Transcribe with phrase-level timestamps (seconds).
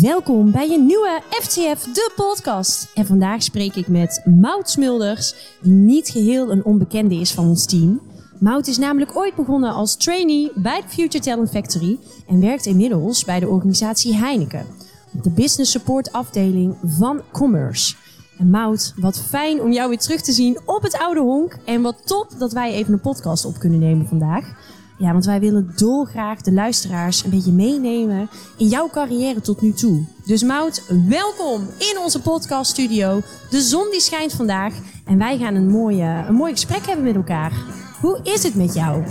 [0.00, 2.90] Welkom bij een nieuwe FTF, de podcast.
[2.94, 7.66] En vandaag spreek ik met Mout Smulders, die niet geheel een onbekende is van ons
[7.66, 8.00] team.
[8.40, 13.24] Mout is namelijk ooit begonnen als trainee bij de Future Talent Factory en werkt inmiddels
[13.24, 14.66] bij de organisatie Heineken,
[15.14, 17.94] op de business support afdeling van Commerce.
[18.38, 21.58] En Mout, wat fijn om jou weer terug te zien op het oude honk.
[21.64, 24.54] En wat top dat wij even een podcast op kunnen nemen vandaag.
[24.98, 29.72] Ja, want wij willen dolgraag de luisteraars een beetje meenemen in jouw carrière tot nu
[29.72, 30.04] toe.
[30.26, 33.20] Dus Mout, welkom in onze podcaststudio.
[33.50, 34.74] De zon die schijnt vandaag
[35.04, 37.52] en wij gaan een, mooie, een mooi gesprek hebben met elkaar.
[38.00, 39.04] Hoe is het met jou?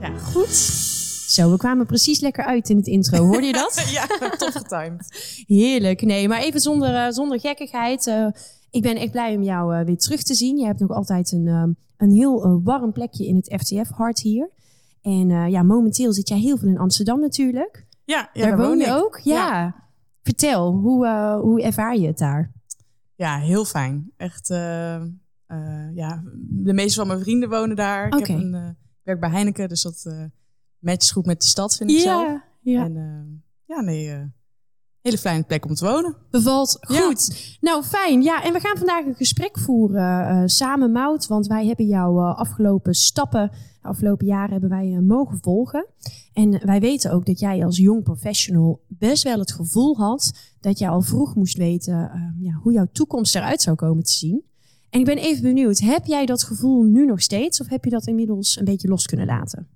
[0.00, 0.54] Ja, goed.
[1.28, 3.26] Zo, we kwamen precies lekker uit in het intro.
[3.26, 3.84] Hoorde je dat?
[3.90, 5.06] ja, tof getimed.
[5.46, 6.02] Heerlijk.
[6.02, 8.06] Nee, maar even zonder, uh, zonder gekkigheid.
[8.06, 8.26] Uh,
[8.70, 10.56] ik ben echt blij om jou uh, weer terug te zien.
[10.56, 14.50] Je hebt nog altijd een, een heel warm plekje in het FTF-hart hier.
[15.02, 17.86] En ja, momenteel zit jij heel veel in Amsterdam natuurlijk.
[18.04, 18.92] Ja, ja daar, daar woon je ik.
[18.92, 19.18] ook?
[19.18, 19.34] Ja.
[19.34, 19.74] ja.
[20.22, 21.08] Vertel, hoe,
[21.42, 22.52] hoe ervaar je het daar?
[23.14, 24.12] Ja, heel fijn.
[24.16, 24.48] Echt,
[25.94, 28.06] ja, de meeste van mijn vrienden wonen daar.
[28.06, 28.20] Okay.
[28.20, 30.28] Ik heb een, ik werk bij Heineken, dus dat
[30.78, 32.40] matcht goed met de stad, vind ik ja, zelf.
[32.60, 32.84] Ja.
[32.84, 34.30] En ja, nee,
[35.02, 36.16] hele fijne plek om te wonen.
[36.30, 37.26] Bevalt goed.
[37.60, 37.68] Ja.
[37.70, 38.22] Nou, fijn.
[38.22, 41.26] Ja, en we gaan vandaag een gesprek voeren uh, samen, Mout.
[41.26, 43.50] Want wij hebben jouw afgelopen stappen,
[43.82, 45.86] de afgelopen jaren hebben wij mogen volgen.
[46.32, 50.78] En wij weten ook dat jij als jong professional best wel het gevoel had dat
[50.78, 54.42] jij al vroeg moest weten ja, hoe jouw toekomst eruit zou komen te zien.
[54.90, 57.90] En ik ben even benieuwd, heb jij dat gevoel nu nog steeds of heb je
[57.90, 59.68] dat inmiddels een beetje los kunnen laten?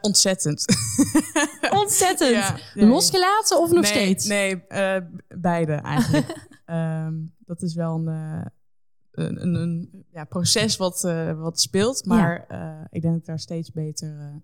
[0.00, 0.64] Ontzettend.
[1.78, 2.30] ontzettend.
[2.30, 2.86] Ja, nee.
[2.86, 4.26] Losgelaten of nog nee, steeds?
[4.26, 4.96] Nee, uh,
[5.28, 6.48] beide eigenlijk.
[6.66, 8.46] um, dat is wel een, uh,
[9.10, 11.02] een, een ja, proces wat,
[11.36, 12.04] wat speelt.
[12.04, 12.86] Maar ja.
[12.90, 14.42] ik denk dat ik daar steeds beter,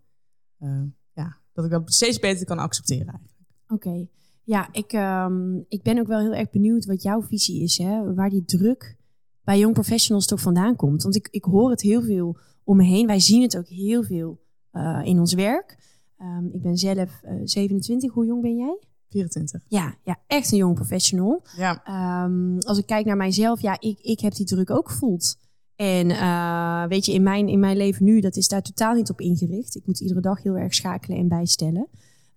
[1.12, 3.38] ja, dat ik dat steeds beter kan accepteren eigenlijk.
[3.68, 3.88] Oké.
[3.88, 4.08] Okay.
[4.44, 7.78] Ja, ik, um, ik ben ook wel heel erg benieuwd wat jouw visie is.
[7.78, 8.14] Hè?
[8.14, 8.96] Waar die druk
[9.44, 11.02] bij young professionals toch vandaan komt.
[11.02, 13.06] Want ik, ik hoor het heel veel om me heen.
[13.06, 14.40] Wij zien het ook heel veel
[14.72, 15.78] uh, in ons werk.
[16.22, 18.12] Um, ik ben zelf uh, 27.
[18.12, 18.78] Hoe jong ben jij?
[19.08, 19.62] 24.
[19.68, 21.42] Ja, ja echt een jong professional.
[21.56, 21.82] Ja.
[22.24, 25.38] Um, als ik kijk naar mijzelf, ja, ik, ik heb die druk ook gevoeld.
[25.76, 29.10] En uh, weet je, in mijn, in mijn leven nu, dat is daar totaal niet
[29.10, 29.76] op ingericht.
[29.76, 31.88] Ik moet iedere dag heel erg schakelen en bijstellen.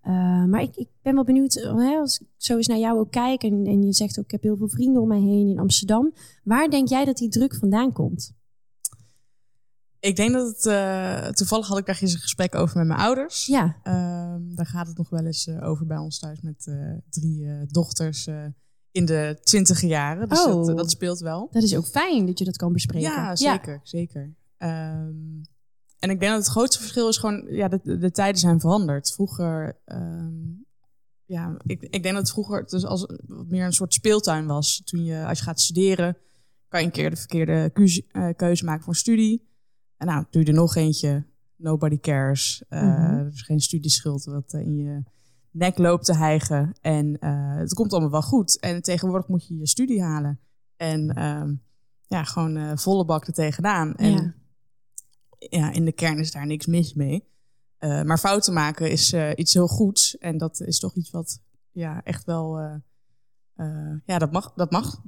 [0.04, 3.12] Uh, maar ik, ik ben wel benieuwd, hè, als ik zo eens naar jou ook
[3.12, 5.60] kijk en, en je zegt ook, ik heb heel veel vrienden om mij heen in
[5.60, 6.14] Amsterdam.
[6.44, 8.34] Waar denk jij dat die druk vandaan komt?
[10.04, 13.00] Ik denk dat het, uh, toevallig had ik daar gisteren een gesprek over met mijn
[13.00, 13.46] ouders.
[13.46, 13.66] Ja.
[13.66, 17.66] Uh, daar gaat het nog wel eens uh, over bij ons thuis met uh, drie
[17.66, 18.28] dochters
[18.92, 20.30] in de twintige jaren.
[20.30, 21.48] Dus oh, dat, dat, speelt wel.
[21.52, 23.10] Dat is ook fijn dat je dat kan bespreken.
[23.10, 23.74] Ja, zeker.
[23.74, 23.80] Ja.
[23.84, 24.36] zeker.
[24.58, 25.42] Um,
[26.00, 29.12] en ik denk dat het grootste verschil is gewoon, ja, de, de tijden zijn veranderd.
[29.14, 30.66] Vroeger, um,
[31.26, 34.82] ja, ik, ik denk dat het vroeger dus als meer een soort speeltuin was.
[34.86, 36.18] Toen je, als je gaat studeren,
[36.68, 39.52] kan je een keer de verkeerde keuze, keuze maken voor een studie.
[40.04, 41.26] En nou, doe je er nog eentje.
[41.56, 42.64] Nobody cares.
[42.70, 43.18] Uh, mm-hmm.
[43.18, 45.04] Er is geen studieschuld wat in je
[45.52, 46.74] nek loopt te hijgen.
[46.82, 48.60] En uh, het komt allemaal wel goed.
[48.60, 50.40] En tegenwoordig moet je je studie halen.
[50.76, 51.52] En uh,
[52.08, 53.96] ja, gewoon uh, volle bak er tegenaan.
[53.96, 54.34] En ja.
[55.38, 55.72] ja.
[55.72, 57.32] in de kern is daar niks mis mee.
[57.80, 60.18] Maar fouten maken is iets heel goeds.
[60.18, 61.42] En dat is toch iets wat
[61.72, 62.60] ja, echt wel...
[64.06, 65.02] ja, dat mag, dat mag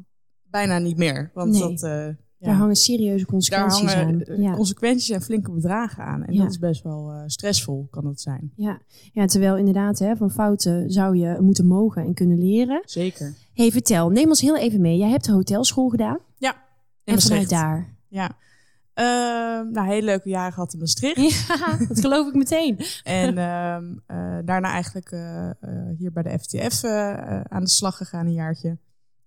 [0.44, 1.32] bijna niet meer.
[1.34, 1.76] Want nee.
[1.76, 2.16] dat...
[2.46, 2.52] Ja.
[2.52, 4.42] Daar hangen serieuze consequenties Daar hangen aan.
[4.42, 4.54] Ja.
[4.54, 6.24] consequenties en flinke bedragen aan.
[6.24, 6.42] En Ja.
[6.42, 8.52] dat is best wel uh, stressvol, kan dat zijn.
[8.56, 8.80] Ja.
[9.14, 12.82] ja, terwijl inderdaad hè, van fouten zou je moeten mogen en kunnen leren.
[12.86, 13.34] Zeker.
[13.54, 14.98] hey, vertel, neem ons heel even mee.
[14.98, 16.18] Jij hebt de hotelschool gedaan.
[16.38, 16.56] Ja.
[17.04, 17.96] En vanuit daar.
[18.08, 18.32] Ja.
[19.00, 19.06] Uh,
[19.74, 21.48] nou, hele leuke jaren gehad in Maastricht.
[21.48, 22.80] Ja, dat geloof ik meteen.
[23.04, 23.78] En uh,
[24.18, 25.50] uh, daarna eigenlijk uh,
[25.98, 28.78] hier bij de FTF uh, aan de slag gegaan een jaartje.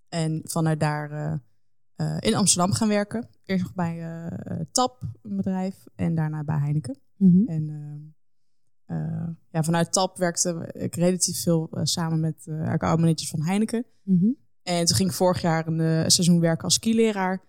[0.08, 1.40] En vanuit daar
[2.00, 3.28] uh, in Amsterdam gaan werken.
[3.44, 6.98] Eerst nog bij uh, TAP, een bedrijf, en daarna bij Heineken.
[7.16, 7.46] Mhm.
[7.46, 8.14] En
[8.86, 13.84] uh, ja, vanuit TAP werkte ik relatief veel samen met uh, accountmanagers van Heineken.
[14.02, 14.26] Mhm.
[14.62, 17.42] En toen ging ik vorig jaar een seizoen werken als skileraar.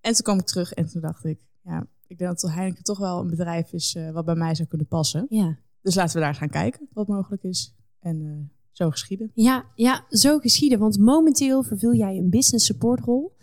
[0.00, 2.98] En toen kwam ik terug en toen dacht ik, ja, ik denk dat Heineken toch
[2.98, 5.26] wel een bedrijf is wat bij mij zou kunnen passen.
[5.28, 5.58] Ja.
[5.82, 7.74] Dus laten we daar gaan kijken wat mogelijk is.
[8.00, 9.30] En zo geschieden.
[9.34, 10.78] Ja, ja, zo geschieden.
[10.78, 13.35] Want momenteel vervul jij een business support rol.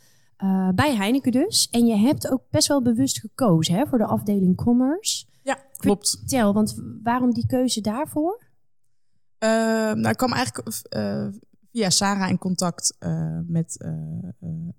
[0.43, 1.69] Uh, bij Heineken dus.
[1.69, 5.25] En je hebt ook best wel bewust gekozen hè, voor de afdeling commerce.
[5.41, 6.17] Ja, klopt.
[6.19, 8.43] Vertel, want waarom die keuze daarvoor?
[9.39, 9.49] Uh,
[9.93, 11.27] nou, ik kwam eigenlijk uh,
[11.71, 12.97] via Sarah in contact
[13.47, 13.85] met,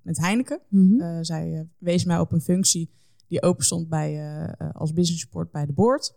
[0.02, 0.60] met Heineken.
[0.68, 1.24] Mm-hmm.
[1.24, 2.90] zij wees mij op een functie
[3.28, 6.14] die open stond bij, als business support bij de board.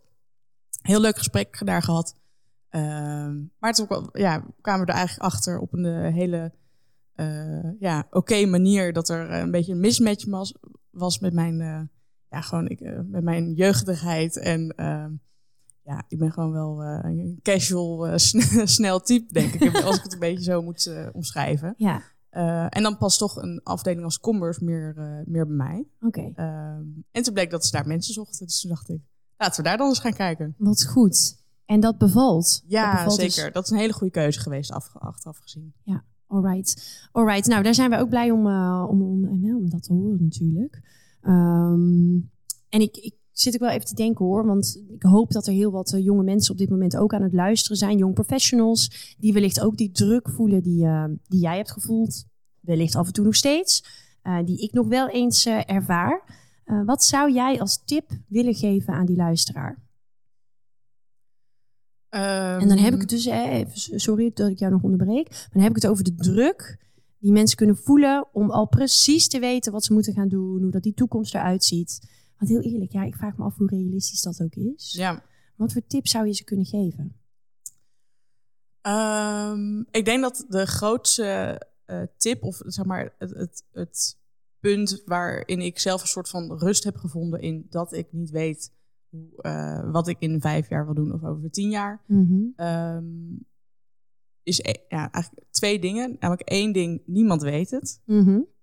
[0.81, 2.15] Heel leuk gesprek daar gehad.
[2.69, 6.49] Ehm, maar toen ja, kwamen we er eigenlijk achter op een eh, hele eh,
[7.79, 10.53] ja, oké manier dat er een beetje een mismatch was,
[10.89, 11.81] was met mijn, eh,
[12.29, 14.37] ja, gewoon ik, eh, met mijn jeugdigheid.
[14.37, 15.11] En ehm,
[15.83, 19.97] ja, ik ben gewoon wel eh, een casual, eh, sn- snel type, denk ik, als
[19.97, 21.73] ik het een beetje zo moet eh, omschrijven.
[21.77, 25.85] Ja, Eh, en dan past toch een afdeling als Commerce meer, eh, meer bij mij.
[25.99, 26.31] oké.
[26.35, 28.45] Ehm, en toen bleek dat ze daar mensen zochten.
[28.45, 29.01] Dus toen dacht ik,
[29.37, 30.55] laten we daar dan eens gaan kijken.
[30.57, 31.43] Wat goed.
[31.65, 32.59] En dat bevalt.
[32.61, 33.51] Dat Ja, bevalt dus- zeker.
[33.51, 35.73] Dat is een hele goede keuze geweest, af, achteraf gezien.
[36.27, 37.07] Alright.
[37.11, 37.47] Alright.
[37.47, 40.23] Nou, daar zijn wij ook blij om, eh, om, om, eh, om dat te horen
[40.23, 40.81] natuurlijk.
[41.21, 42.19] Ehm,
[42.69, 45.53] en ik, ik zit ook wel even te denken hoor, want ik hoop dat er
[45.53, 47.97] heel wat eh, jonge mensen op dit moment ook aan het luisteren zijn.
[47.97, 50.87] Young professionals, die wellicht ook die druk voelen die,
[51.27, 52.25] die jij hebt gevoeld.
[52.59, 54.05] Wellicht af en toe nog steeds.
[54.45, 56.23] die ik nog wel eens ervaar.
[56.85, 59.86] Wat zou jij als tip willen geven aan die luisteraar?
[62.09, 65.29] En dan heb ik het dus, even, sorry dat ik jou nog onderbreek.
[65.29, 66.85] Maar dan heb ik het over de druk
[67.19, 70.71] die mensen kunnen voelen om al precies te weten wat ze moeten gaan doen, hoe
[70.71, 71.99] dat die toekomst eruit ziet.
[72.37, 74.93] Want heel eerlijk, ja, ik vraag me af hoe realistisch dat ook is.
[74.97, 75.23] Ja.
[75.55, 77.15] Wat voor tips zou je ze kunnen geven?
[78.81, 84.17] Ehm, ik denk dat de grootste eh, tip, of zeg maar het, het, het
[84.59, 88.71] punt waarin ik zelf een soort van rust heb gevonden in dat ik niet weet
[89.37, 92.03] eh, wat ik in vijf jaar wil doen of over tien jaar,
[92.55, 93.05] ehm,
[94.43, 96.15] is e- ja, eigenlijk twee dingen.
[96.19, 98.01] Namelijk één ding, niemand weet het.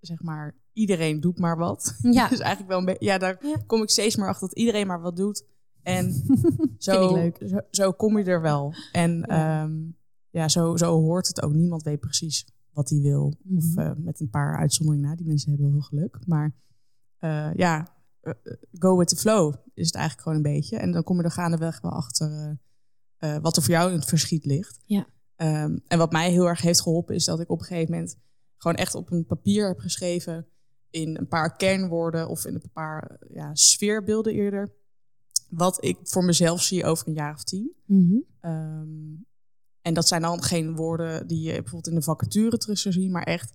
[0.01, 1.97] Zeg maar, iedereen doet maar wat.
[2.03, 3.57] Ja, Dus eigenlijk wel een beetje, ja, daar Ja.
[3.67, 5.45] kom ik steeds meer achter dat iedereen maar wat doet.
[5.83, 6.13] En
[6.79, 7.31] zo.
[7.47, 8.75] Zo, zo kom je er wel.
[8.93, 9.63] En Ja.
[9.63, 9.71] ja,
[10.31, 11.53] ja zo, zo hoort het ook.
[11.53, 13.27] Niemand weet precies wat hij wil.
[13.57, 13.79] Of Mhm.
[13.79, 15.17] eh, met een paar uitzonderingen na.
[15.17, 16.19] Die mensen hebben heel veel geluk.
[16.27, 16.55] Maar
[17.19, 17.89] eh, ja,
[18.79, 20.77] go with the flow is het eigenlijk gewoon een beetje.
[20.77, 22.59] En dan kom je er gaandeweg wel achter
[23.19, 24.81] eh, eh, wat er voor jou in het verschiet ligt.
[24.85, 25.07] Ja.
[25.37, 28.19] Ehm, en wat mij heel erg heeft geholpen is dat ik op een gegeven moment
[28.57, 30.47] gewoon echt op een papier heb geschreven
[30.91, 34.73] in een paar kernwoorden of in een paar eh, ja, sfeerbeelden eerder.
[35.49, 37.73] Wat ik voor mezelf zie over een jaar of tien.
[37.87, 38.17] Mhm.
[38.41, 39.15] Ehm,
[39.81, 43.11] en dat zijn dan geen woorden die je bijvoorbeeld in de vacature terug zou zien,
[43.11, 43.53] maar echt.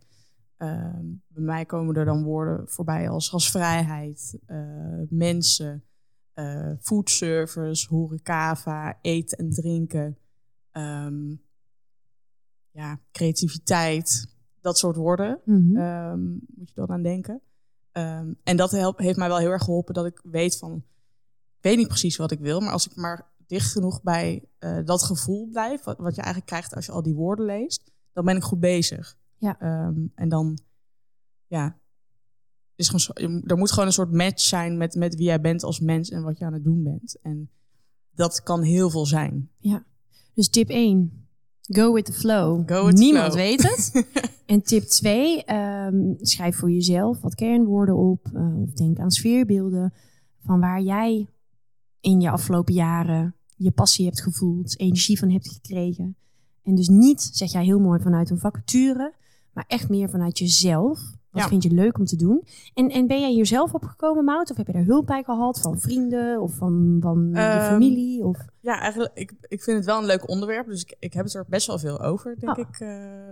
[0.59, 4.57] Ehm, bij mij komen er dan woorden voorbij als gasvrijheid, eh,
[5.09, 5.83] mensen,
[6.33, 10.17] eh food service, horecava, eten en drinken,
[10.71, 11.35] ehm,
[12.71, 15.77] ja, creativiteit, dat soort woorden Mhm.
[15.77, 17.41] ehm, moet je dan aan denken.
[18.43, 20.75] En dat helpt, heeft mij wel heel erg geholpen dat ik weet van,
[21.57, 24.77] ik weet niet precies wat ik wil, maar als ik maar dicht genoeg bij eh,
[24.85, 28.25] dat gevoel blijf, wat, wat je eigenlijk krijgt als je al die woorden leest, dan
[28.25, 29.17] ben ik goed bezig.
[29.39, 29.59] Ja.
[29.59, 30.59] Ehm, en dan,
[31.47, 31.79] ja,
[32.75, 35.79] is gewoon, er moet gewoon een soort match zijn met, met wie jij bent als
[35.79, 37.19] mens en wat je aan het doen bent.
[37.21, 37.49] En
[38.11, 39.49] dat kan heel veel zijn.
[40.33, 41.27] Dus tip 1,
[41.61, 42.69] go with the flow.
[42.69, 43.45] Go with Niemand flow.
[43.45, 43.91] weet het.
[44.45, 45.43] En tip 2,
[46.21, 48.29] schrijf voor jezelf wat kernwoorden op.
[48.33, 49.93] eh, of denk aan sfeerbeelden
[50.45, 51.27] van waar jij
[51.99, 56.15] in je afgelopen jaren je passie hebt gevoeld, energie van hebt gekregen.
[56.63, 59.13] En dus niet, zeg jij heel mooi, vanuit een vacature,
[59.59, 60.99] maar echt meer vanuit jezelf.
[61.29, 61.47] Wat Ja.
[61.47, 62.43] vind je leuk om te doen?
[62.73, 64.51] En, en ben jij hier zelf opgekomen, Mout?
[64.51, 68.23] Of heb je daar hulp bij gehad van vrienden of van, van je Ehm, familie?
[68.25, 68.45] Of...
[68.59, 70.67] Ja, eigenlijk, ik, ik vind het wel een leuk onderwerp.
[70.67, 72.67] Dus ik, ik heb het er best wel veel over, denk Ah.
[72.69, 73.29] ik, eh,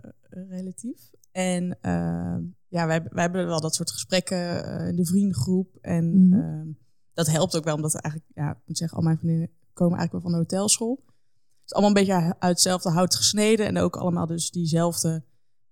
[0.50, 1.10] relatief.
[1.32, 5.76] En eh, ja, wij, wij hebben wel dat soort gesprekken eh, in de vriendengroep.
[5.82, 6.40] En Mhm.
[6.40, 6.76] eh,
[7.14, 10.12] dat helpt ook wel, omdat eigenlijk, ja, ik moet zeggen, al mijn vriendinnen komen eigenlijk
[10.12, 11.00] wel van de hotelschool.
[11.06, 13.66] Het is allemaal een beetje uit hetzelfde hout gesneden.
[13.66, 15.24] En ook allemaal dus diezelfde,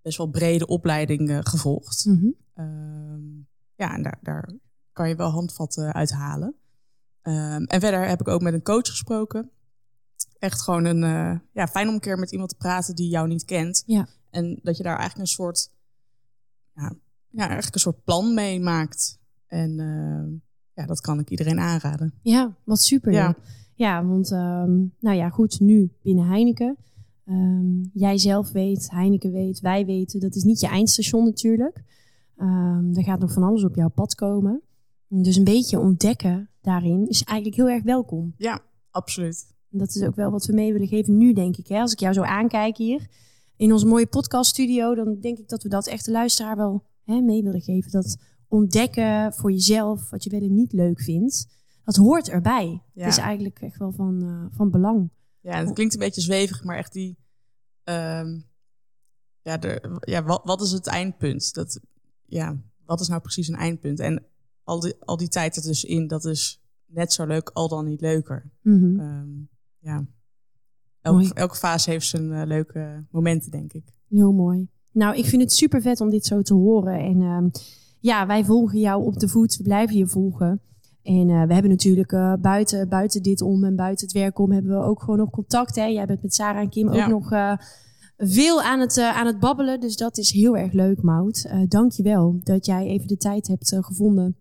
[0.06, 2.06] best wel brede opleiding eh, gevolgd.
[2.06, 2.28] Mhm.
[2.54, 3.24] Ehm,
[3.76, 4.50] ja, en daar, daar
[4.92, 6.56] kan je wel handvatten uithalen.
[7.22, 9.50] Ehm, en verder heb ik ook met een coach gesproken.
[10.40, 13.28] Echt gewoon een, eh, ja, fijn om een keer met iemand te praten die jou
[13.28, 13.84] niet kent.
[13.86, 14.08] Ja.
[14.30, 15.72] En dat je daar eigenlijk een soort,
[16.74, 16.94] ja,
[17.30, 19.20] ja eigenlijk een soort plan mee maakt.
[19.48, 20.30] En ehm,
[20.74, 22.14] ja, dat kan ik iedereen aanraden.
[22.22, 23.12] Ja, wat super.
[23.12, 23.36] Ja, Ja.
[23.76, 24.30] ja want
[25.00, 26.78] nou ja, goed, nu binnen Heineken.
[27.26, 31.84] Ehm, jij zelf weet, Heineken weet, wij weten, dat is niet je eindstation natuurlijk.
[32.38, 34.62] Ehm, er gaat nog van alles op jouw pad komen.
[35.08, 38.34] Dus een beetje ontdekken daarin is eigenlijk heel erg welkom.
[38.38, 39.54] Ja, absoluut.
[39.72, 41.68] En dat is ook wel wat we mee willen geven nu, denk ik.
[41.68, 41.80] Hè?
[41.80, 43.08] Als ik jou zo aankijk hier
[43.56, 47.22] in onze mooie podcaststudio, dan denk ik dat we dat echt de luisteraar wel hè,
[47.22, 47.92] mee willen geven.
[47.92, 48.18] Dat
[48.48, 51.48] ontdekken voor jezelf wat je wel en niet leuk vindt,
[51.84, 52.82] dat hoort erbij.
[52.94, 53.04] Ja.
[53.04, 55.10] Dat is eigenlijk echt wel van, eh, van belang.
[55.46, 57.18] Ja, en het klinkt een beetje zweverig, maar echt die.
[57.84, 58.40] ehm,
[59.42, 61.54] ja, de, ja wat, wat is het eindpunt?
[61.54, 61.80] Dat,
[62.26, 64.00] ja, wat is nou precies een eindpunt?
[64.00, 64.26] En
[64.64, 68.52] al die, al die tijd ertussenin, dat is net zo leuk, al dan niet leuker.
[68.62, 69.00] Mhm.
[69.00, 69.30] Ehm,
[69.80, 70.06] ja.
[71.02, 73.94] elke, elke fase heeft zijn leuke momenten, denk ik.
[74.10, 74.68] Heel mooi.
[74.92, 77.00] Nou, ik vind het super vet om dit zo te horen.
[77.00, 77.50] En ehm,
[78.00, 79.58] ja, wij volgen jou op de voet.
[79.58, 80.62] We blijven je volgen.
[81.06, 84.86] En we hebben natuurlijk buiten, buiten dit om en buiten het werk om hebben we
[84.86, 85.76] ook gewoon nog contact.
[85.76, 85.86] Hè?
[85.86, 87.30] Jij bent met Sarah en Kim ook nog
[88.18, 89.80] veel aan het, aan het babbelen.
[89.80, 91.50] Dus dat is heel erg leuk, Mout.
[91.68, 94.38] Dank je wel dat jij even de tijd hebt gevonden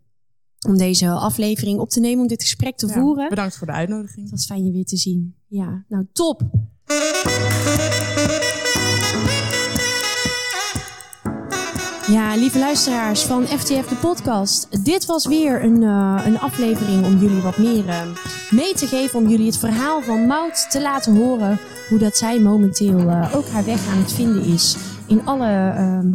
[0.67, 3.29] om deze aflevering op te nemen, om dit gesprek te ja, voeren.
[3.29, 4.21] Bedankt voor de uitnodiging.
[4.21, 5.35] Het was fijn je weer te zien.
[5.47, 6.43] Ja, nou top.
[12.15, 14.85] Ja, lieve luisteraars van FTF de podcast.
[14.85, 18.01] Dit was weer een, uh, een aflevering om jullie wat meer uh,
[18.51, 19.19] mee te geven.
[19.19, 21.59] Om jullie het verhaal van Mout te laten horen.
[21.89, 24.77] Hoe dat zij momenteel uh, ook haar weg aan het vinden is.
[25.07, 25.47] In alle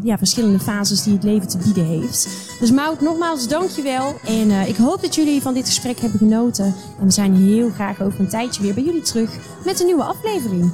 [0.03, 2.27] ja, verschillende fases die het leven te bieden heeft.
[2.59, 4.15] Dus Mout, nogmaals dankjewel.
[4.25, 6.75] En ik hoop dat jullie van dit gesprek hebben genoten.
[6.99, 10.03] En we zijn heel graag over een tijdje weer bij jullie terug met een nieuwe
[10.03, 10.71] aflevering.